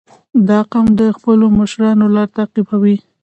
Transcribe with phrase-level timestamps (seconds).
[0.49, 2.97] •دا قوم د خپلو مشرانو لار تعقیبوي.